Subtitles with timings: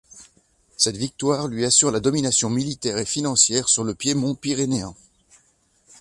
[0.77, 4.95] Cette victoire lui assure la domination militaire et financière sur le piémont pyrénéen.